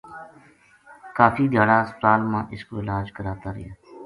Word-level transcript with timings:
کافی 1.17 1.43
دھیاڑا 1.51 1.77
ہسپتال 1.83 2.19
ما 2.31 2.39
اسکو 2.53 2.73
علاج 2.83 3.05
کراتا 3.15 3.47
رہیا 3.55 3.73